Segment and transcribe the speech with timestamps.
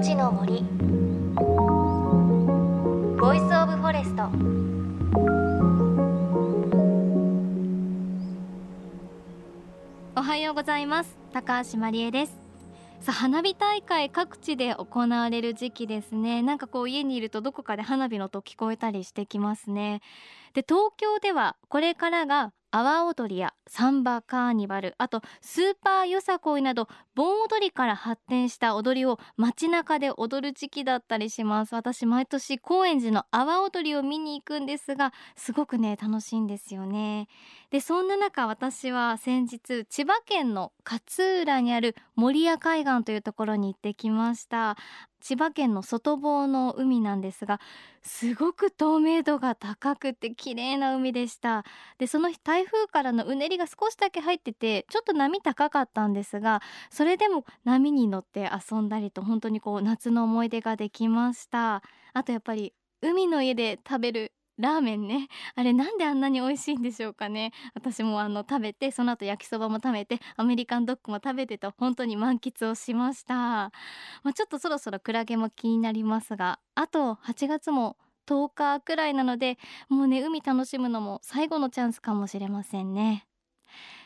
[0.00, 0.62] 命の森。
[3.20, 4.22] Voice of Forest。
[10.16, 11.18] おはようございます。
[11.34, 12.40] 高橋万里恵です。
[13.02, 16.40] さあ花火大会各地で行われる時期ですね。
[16.40, 20.00] なんかこう家にいるとどこかで花火の音聞こえたりしてきますね。
[20.54, 31.74] で東京ではこれからが阿波踊りやサンバカーニバルあとスーパーよさこいなど盆踊りから発展した踊りを街中で踊る時期だったりします。
[31.74, 37.28] 私毎年高円寺の阿波踊りを見に行くんですがすごくね楽しいんですよね。
[37.70, 44.76] でそんな中私は先日千葉県の勝浦にある守谷海岸というところに行ってきました。
[45.20, 47.60] 千葉県の外房の海なんですが
[48.02, 51.64] すごく透明度が高くて綺麗な海でした。
[51.98, 61.82] でその日台風からのうねりが少しだけ入っててちょっと波高かったんですがそれでも波に乗って遊んだりと本当にこう夏の思い出ができました。
[62.14, 65.28] あとやっぱり海の家で食べるラーメンね。
[65.54, 67.52] あれなんであんなに美味しいんでしょうかね。
[67.74, 73.70] 私もあの食べてその後焼きそばも食べてアメリカンドッグも食べてと本当に満喫をしました、ま
[74.24, 83.26] あ、ちょっとそろそろクラゲも気になりますがあと8月も10日くらいなのでもうね海楽しむのも最後のチャンスかもしれませんね。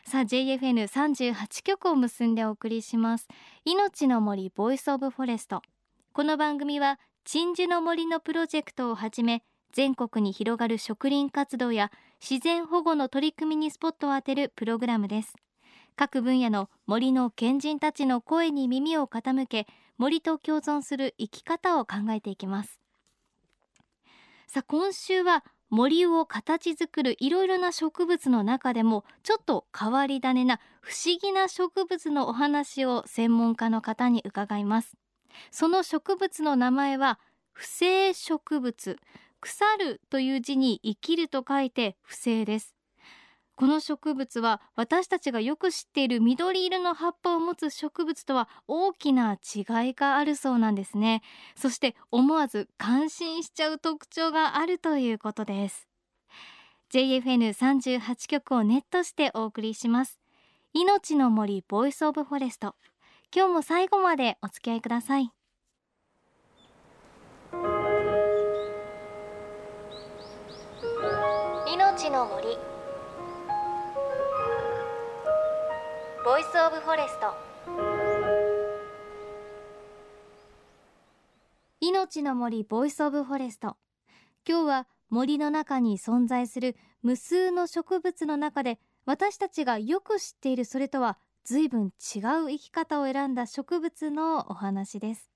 [0.07, 3.27] さあ JFN38 曲を結んでお送りします。
[3.65, 5.63] 命の森 Voice of Forest。
[6.13, 9.43] この番組は鎮守の森のプロジェクトをはじめ
[9.75, 15.35] 全国に広がる植林活動や自然保護の取り組みにスポットを当てるプログラムです。
[15.97, 19.67] 各分野の森の賢人たちの声に耳を傾け
[19.99, 22.79] 森と共存する生き方を考えていきます。
[24.47, 34.97] さあ今週は森を形作るいろいろな植物の中でもちょっと変わり種な不思議な植物のお話を専門家の方に伺います。
[35.51, 37.19] その植物の名前は
[37.53, 39.01] 不生植物。
[39.45, 42.75] 腐るという字に生きると書いて不正です。
[43.57, 51.21] この植物は私たちがよく知っている緑色の葉っぱを持つ植物とは大きな違いがあるそうなんですね。
[51.57, 55.87] そして思わず感心しちゃう特徴があるということです。
[56.91, 60.19] JFN38 曲をネットしてお送りします。
[60.73, 62.77] 命の森 Voice of Forest。
[63.35, 65.31] 今日も最後までお付き合いください。
[72.27, 72.75] 森。
[76.25, 77.35] Voice of Forest
[81.81, 83.77] 命の森 Voice of Forest
[84.49, 95.34] 今日は森の中に存在する無数の植物の中で私たちがよく知っているそれとは随分違う生き方を選んだ植物のお話です。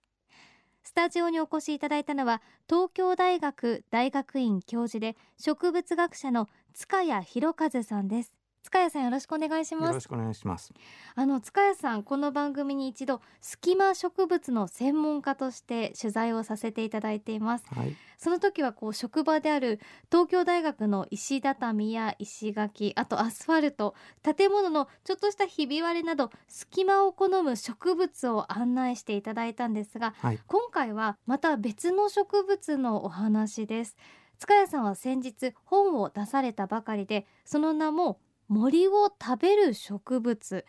[0.88, 8.37] スタジオにお越しいただいたのは東京大学大学院教授で植物学者の塚谷裕一さんです。
[8.68, 9.88] 塚谷さんよろしくお願いします。
[9.88, 10.74] よろしくお願いします。
[11.14, 19.80] あの塚谷さんこの番組に一度隙間植物の専門家として取材をさせていただいています、はい、その時はこう職場である
[20.10, 33.96] 東京大学の石畳や石垣あとアスファルト建物のちょっとしたひび割れなど隙間を好む植物を案内していただいたんですが、はい、今回はまた別の植物のお話です。
[34.38, 40.64] 塚谷さんは先日本を出されたばかりでその名も森を食べる植物。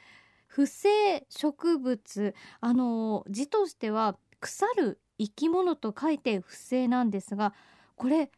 [0.48, 2.36] 不生植物。
[2.62, 7.54] あの字としては腐る生き物と書いて不生なんですが
[7.96, 8.32] これ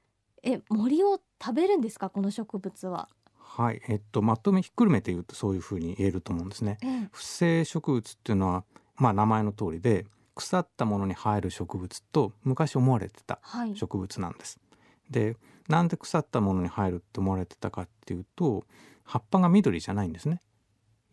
[0.44, 2.10] え森を食べるんですか？
[2.10, 3.08] この植物は。
[3.36, 3.82] はい。
[3.88, 8.64] えっとまとめひっくるめて言うとそういうふうに言えると思うんですね、ええ、不生植物っていうのは
[8.96, 13.40] まあ名前の通りで腐ったものに生える植物と昔思われてた
[13.76, 14.78] 植物なんです、は
[15.10, 18.66] い、でなんで腐ったものに生えるって思われてたかっていうと
[19.04, 20.42] 葉っぱが緑じゃないんですね。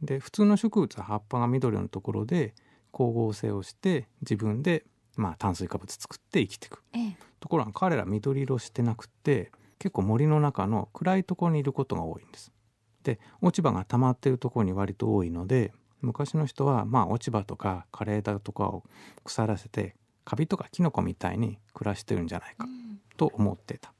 [0.03, 2.55] で普通の植物は葉っぱが緑のところで
[2.93, 4.85] 光合成をして自分で
[5.17, 12.53] まあ炭水化物作って生きていく、ええ、ところが彼ら緑色してなくて結構森の中の暗いところにいることが多いんです。
[13.03, 18.85] で落ち葉が溜まっているところに割と多いので昔の人はまあ落ち葉とか枯れ枝とかを
[19.25, 22.67] 腐らせてカビとかキノコみたいに暮らしてるんじゃないか
[23.17, 23.93] と思ってた。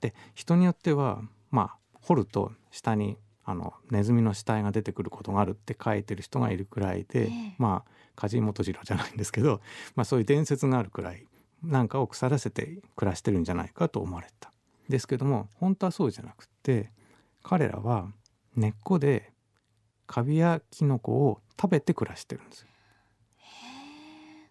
[0.00, 1.20] で人によっては
[1.50, 9.60] まあ掘ると下にあのネズミの死体が出てくることがあるって書いてる人がいるくらいで、ええまあ梶本次郎じゃないんですけど、
[9.96, 11.24] まあ、そういう伝説があるくらい
[11.62, 14.52] なんかを腐らせて暮らしてるんじゃないかと思われた。
[14.88, 16.90] ですけども本当はそうじゃなくって
[17.42, 18.08] 彼らは
[18.56, 19.32] 根っこで
[20.06, 22.66] カビやキノコを食べて暮らしてるんですよ。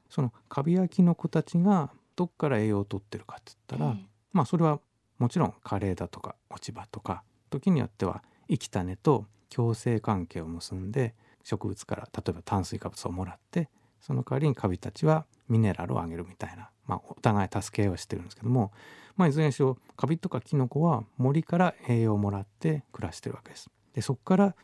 [0.09, 4.79] そのカビやキノコたちがどっから栄養を取ってるかって言ったら、えまあそれは
[5.19, 11.13] もちろんカレーだとか落ち葉とか時によっては生きた根と共生関係を結んで
[11.43, 13.69] 植物から例えば炭水化物をもらって
[14.01, 18.71] その代わりにカビたちはミネラルをあげるみたいな、まあ、お互い助け合いをしてるんですけども、
[19.17, 23.69] まあ、いずれにしろカビとかキノコは森から栄養をもらって暮らしてるわけです。
[23.93, 24.55] でそこから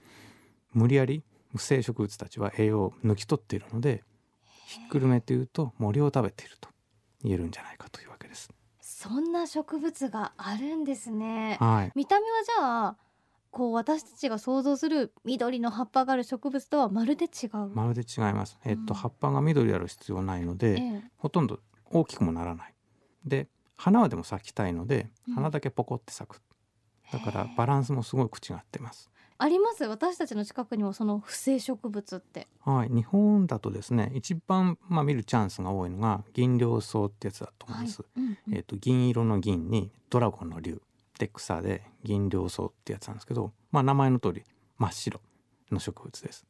[0.74, 4.04] 無理やり無生植物たちは栄養を抜き取っているので
[4.68, 6.70] ひっくるめて言うと森を食べていると
[7.24, 8.15] 言えるんじゃないかというわけです。
[9.08, 12.96] そんな植物があるんですねはい、見た目はじゃあ
[13.52, 18.58] こう私たちが想像する緑の葉っぱがある植物とはまるで違う、まるで違います。
[18.66, 22.74] えっと、うん葉っぱが緑である必要ないので、ええほとんど大きくもならない。
[23.24, 23.48] で、
[23.78, 26.42] 花はでも咲きたいのでうん、花だけポコって咲く。
[27.14, 29.10] だからバランスもすごく違ってます。
[29.38, 29.84] あります？
[29.86, 32.48] 私たちの近くにもその不生植物って。
[32.62, 38.04] はい、日本だとですね、一番まあ見るチャンスが多いのが銀梁草ってやつだと思います。
[38.16, 38.56] うんうん。
[38.56, 40.82] えっと銀色の銀にドラゴンの竜
[41.20, 44.44] で草で銀梁草ってやつなんですけど、まあ名前の通り
[44.78, 45.20] 真っ白
[45.70, 46.46] の植物です。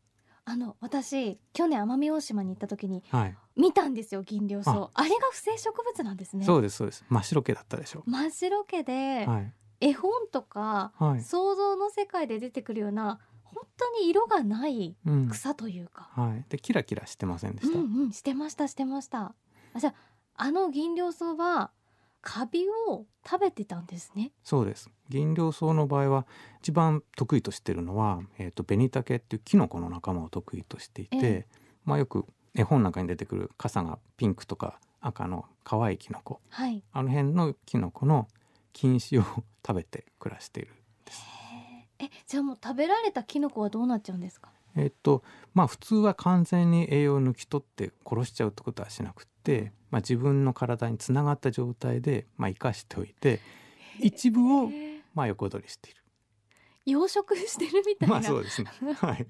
[0.48, 4.72] あの私去年奄美大島に行った時にはい、見たんですよ銀梁草。
[4.72, 4.90] あ。
[4.94, 6.46] あれが不生植物なんですね。
[6.46, 7.04] そうですそうです。
[7.10, 9.32] 真っ白系だったでしょ真っ白けで、う。
[9.32, 11.22] はい絵本とか、はい。
[11.22, 15.30] 想像の世界で出てくるような本当に色がないうん。
[15.30, 16.46] 草というか、はい。
[16.50, 17.78] でキラキラしてませんでした？
[17.78, 19.34] うんうんしてましたしてました
[19.74, 19.94] あじゃあ
[20.38, 21.72] あの銀梁草は
[22.22, 24.32] カビを食べてたんですね？
[24.44, 26.26] そうです銀梁草の場合は
[26.60, 31.48] 一番得意としているのは、えー、とベニタケっていうキノコの仲間を得意としていて、ええ
[31.86, 32.26] まあ、よく
[32.56, 38.28] 絵本なんかに出てくる傘がピンクとか赤の可愛いキノコはいあの辺のキノコの
[38.76, 39.24] 菌糸を
[39.66, 40.74] 食べて暮らしている。
[41.98, 44.52] えじゃあもう食べられたキノコはどうなっちゃうんですか？
[44.76, 45.24] えっ、と
[45.54, 53.40] まあ普通は完全に栄養を抜き取って殺しちゃうってことはしなくって、まあ、自分の体につながった状態で、まあ、生かしておいて
[54.02, 54.70] 一部を、
[55.14, 56.02] まあ、横取りしている。
[56.86, 58.70] 養殖してるみたいな、 まあそうですね。
[59.00, 59.26] はい。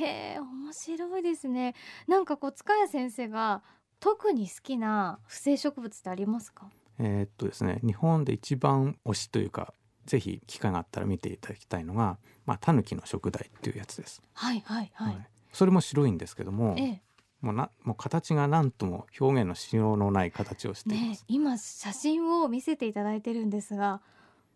[0.00, 0.04] へ
[0.34, 1.74] え面白いですね
[2.08, 3.62] なんかこう塚谷先生が
[4.00, 6.68] 特に好きな不生植物ってありますか？
[7.02, 9.72] えーっとですね日本で一番推しというか
[10.04, 17.02] ぜひ機会があったら見ていただきたいのがまあタヌキの食材っていうやつです、はいはいはい、それも白いんですけどもええ。
[17.40, 24.02] もうなもう形が何とも表現のしようのない形をしています、ね今写真を見せていただいてるんですが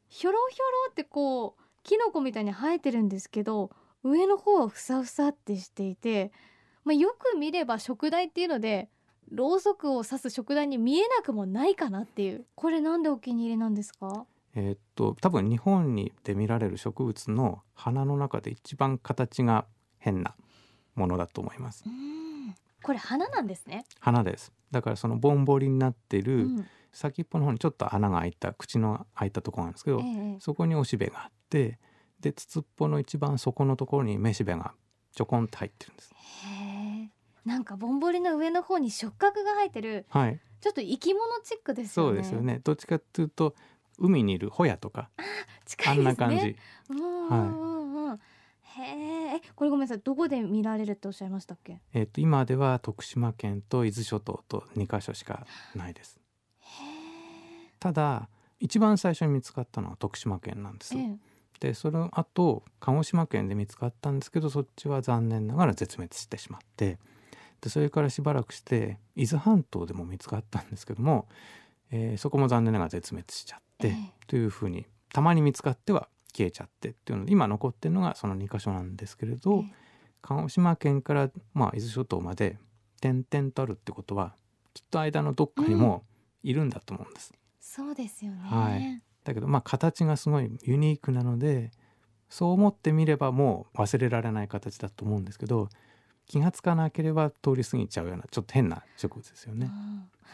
[0.09, 3.71] ひょろひょろってこうキノコみたいに生えてるんですけど
[4.03, 6.31] 上の方はふさふさってしていて、
[6.85, 8.91] まあ、よく見れば食材っていうので
[9.31, 12.45] ろうそくを刺す食材に見えなくもないかなっていう。
[12.55, 14.27] これなんでお気に入りなんですか？
[14.55, 19.67] えーっと多分日本にで見られる植物の花の中で一番形が
[19.99, 20.35] 変な
[20.95, 21.85] ものだと思います。
[21.87, 22.55] うん。
[22.83, 24.53] これ花なんですね、花です。
[24.71, 26.67] だからそのぼんぼりになっていうるん。
[26.93, 31.81] 先っぽの方にちょっと穴が開いた口の開いたところなんですけど、ええそこにおしべがあって
[32.21, 34.75] で筒っぽの一番底のところにめしべが
[35.13, 36.15] ちょこんと入ってるんです。
[36.15, 36.17] へ
[36.71, 36.74] え
[37.45, 42.11] なんかぼんぼりの上の方に触覚が生えてるはい、ちょっと生き物チックですよね。
[42.11, 42.61] そうですよね。
[42.65, 43.55] どっちかっていうと
[43.99, 45.11] 海にいるホヤとか
[45.87, 46.01] あね。
[46.01, 46.57] んな感じ。
[46.91, 48.21] うんうんうんうん。
[48.63, 48.83] へ
[49.35, 49.99] ええこれごめんなさい。
[49.99, 51.81] どこで見られるっておっしゃいましたっけ？
[51.93, 56.19] えっ、と今では徳島県と伊豆諸島と2カ所しかないです。
[56.61, 56.67] へ
[57.79, 60.97] ただ一番最初に見つかったのは徳島県なんです。
[60.97, 61.01] え。
[61.01, 61.19] え。
[61.61, 66.99] でその後鹿児島県で見つかったんですけどそっちは残念ながら絶滅してしまって
[67.65, 71.27] でそれからしばらくして伊豆半島でも見つかったんですけども、
[71.91, 73.95] えーそこも残念ながら絶滅しちゃって、ええ。
[74.27, 79.75] というふうにたまに見つかっては消えちゃってっていうので今残ってるのがその2箇所なんですけれど、ええ。
[80.21, 82.59] 鹿児島県から、まあ、伊豆諸島まで
[83.01, 84.35] 点々とあるってことは
[84.75, 86.05] きっと間のどっかにも
[86.43, 87.33] いるんだと思うんです。
[87.61, 89.03] そうですよね、はい。
[89.25, 91.71] だけどまあ形がすごいユニークなので
[92.29, 95.71] そう思ってみればもう忘れられない形だと思うんですけど
[96.27, 99.71] 気がつかなければ通り過ぎちゃうようなちょっと変な植物ですよね。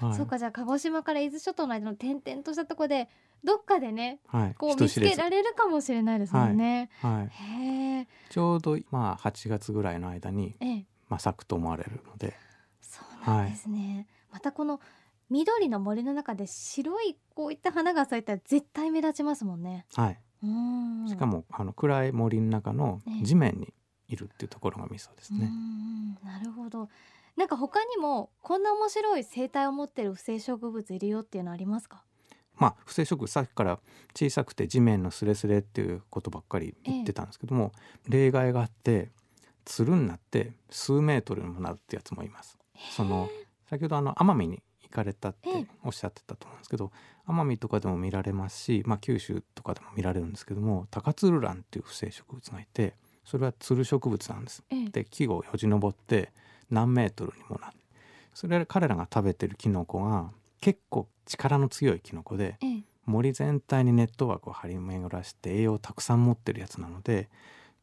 [0.00, 0.16] うんはい。
[0.16, 3.08] そうかじゃあ鹿児島から伊豆諸島の間の点々としたところで
[3.44, 10.84] どっかでねはい、こう見つけられるかもしれないですもんね、はい、ちょうどまあ8月ぐらいの間に、ええ。
[11.08, 12.34] まあ、咲くと思われるので。
[12.82, 14.80] そうなんですね、またこの
[15.30, 19.86] 緑の森の中で白いこういった花が咲いたら絶対目立ちますもんね。
[19.94, 21.06] はい、うん。
[21.08, 23.24] しかもあの暗い森の中のええ。
[23.24, 23.72] 地面に
[24.10, 25.46] いるっていうところがミソですうね。
[25.46, 26.88] んなるほど
[27.36, 32.02] なんか他にもこんな面白い生態を持ってる不生植物いるよっていうのありますか？
[32.56, 33.78] まあ不正植物さっきから
[34.14, 37.72] 小さくて地面のスレスレっていうことばっかり言ってたんですけども、
[38.08, 39.10] 例外があって
[39.64, 42.58] つるになって数メートルにもなるってやつもいます。
[42.96, 43.30] その
[43.70, 46.90] 先ほどあの奄美に行かれたってええおっしゃってたと思うんですけど
[47.28, 52.94] 奄美とかでも見られますし、まあ、九州とかでも見られるんですけどもタカツルランっていう不生植物がいて
[53.30, 54.64] それはつる植物なんです。
[54.70, 54.90] ええ。
[54.90, 56.32] で木をよじ登って
[56.68, 57.76] 何メートルにもなる。
[58.34, 62.82] それ彼らが食べてるキノコが結構力の強いキノコでええ。
[63.06, 67.28] 森全体にネットワークを張り巡らして栄養をたくさん持ってるやつなので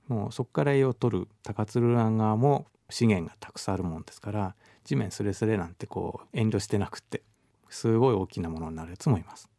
[0.10, 7.22] もうそこから栄養を取る高鶴ラン側も資源がたくさんあるもんですから地面スレスレなんてこう遠慮してなくって
[7.70, 9.50] すごい大きなものになるやつもいます。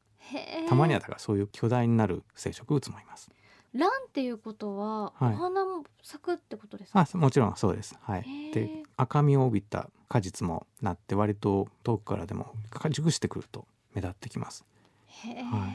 [0.68, 3.30] たまにはだからそういう巨大になる生植物もいます
[3.74, 5.34] ランっていうことは、はい。
[5.34, 7.06] お花も咲くってことですか？
[7.12, 7.96] あもちろんそうです。
[8.00, 8.24] はい。
[8.52, 12.54] で赤みを帯びた果実もなって割と遠くからでも
[12.90, 14.64] 熟してくると目立ってきます。
[15.06, 15.66] へえ、は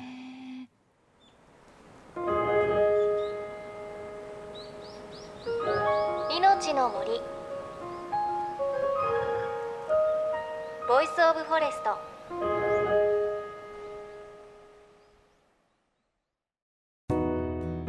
[6.36, 7.22] 命の森。
[10.86, 11.98] Voice of Forest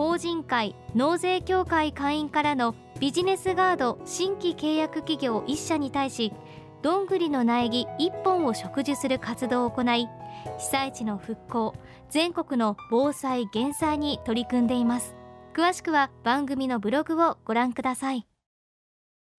[0.00, 6.32] 法人会納税協会会員からのビジネスガード新規契約企業1社に対し
[6.80, 10.08] どんぐりの苗木1本を植樹する活動を行い
[10.56, 11.74] 被災地の復興
[12.08, 15.14] 全国の防災減災に取り組んでいます。
[15.52, 18.26] 詳しくは番組のブログをご覧ください。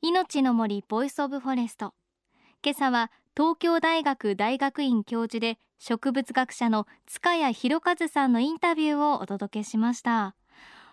[0.03, 1.95] 命の森 Voice of Forest。
[2.63, 10.35] 今朝は東京大学大学院教授で植物学者の塚谷裕一さんのインタビューをお届けしました。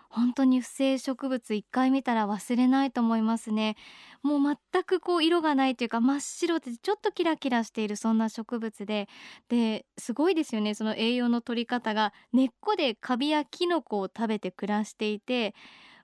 [0.09, 3.75] 本当に不正植物一回見たら忘れないと思いますね。
[4.23, 9.07] もう全くこう色がないというか真っ白でちょっとキラキラしているそんな植物で。
[9.49, 10.73] ですごいですよね。
[10.73, 15.53] その栄養の取り方が根っこでカビやキノコを食べて暮らしていて、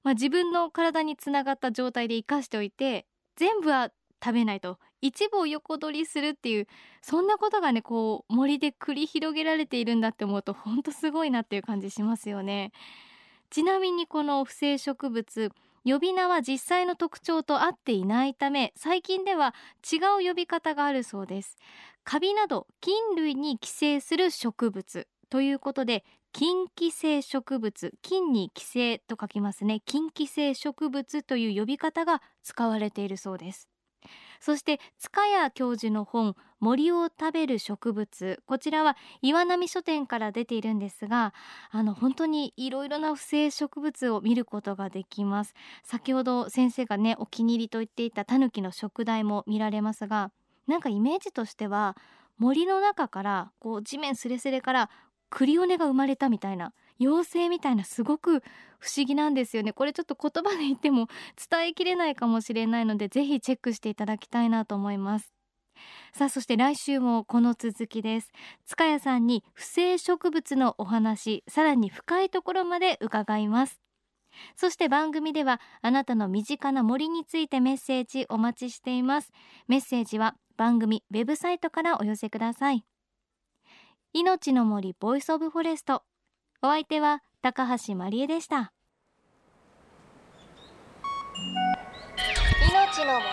[0.04, 3.90] まあ、自分の体につながった状態で生かしておいて全部は
[4.24, 4.80] 食べないと。
[5.02, 6.68] 一部を横取りするっていう
[7.02, 12.72] そんなことがねこう森で繰り広げられているんだって思うとほんとすごいなっていう感じしますよね。
[13.56, 15.50] ちなみにこの不正植物
[15.86, 19.56] 呼び名は実際の特徴と合っていないため最近では
[19.90, 21.56] 違う呼び方があるそうです。
[22.04, 29.80] カビなど菌類に寄生する植物ということで菌寄生植物菌に寄生と書きますね。
[29.86, 33.70] 菌寄生植物という呼び方が使われているそうです。
[34.46, 41.34] そして塚谷教授の本森を食べる植物こちらは岩波書店から出ているんですが
[41.72, 45.56] あの本当にいろいろな不正植物を見ることができます。
[45.84, 50.30] 先ほど先生がねお気に入りと言っていたタヌキの食材も見られますが
[50.68, 51.98] なんかイメージとしては
[52.38, 54.90] 森の中からこう地面すれすれから
[55.32, 58.42] クリオネが生まれたみたいな妖精みたいなすごく
[58.80, 59.74] 不思議なんですよね。
[59.74, 61.08] これちょっと言葉で言っても
[61.50, 65.34] 伝えきれないかもしれないのでぜひチェックしていただきたいなと思います。
[66.14, 68.32] さあそして来週もこの続きです。
[68.66, 73.82] 塚谷さんに腐生植物のお話さらに深いところまで伺います。
[74.56, 79.32] そして番組ではあなたの身近な森についてメッセージお待ちしています。
[79.68, 82.86] メッセージは番組ウェブサイトからお寄せください。
[84.14, 86.04] 命の森 Voice of Forest。
[86.62, 88.72] お相手は高橋まりえでした。
[92.70, 93.26] 命の森。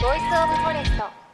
[0.00, 1.27] ボイスオブフォレスト。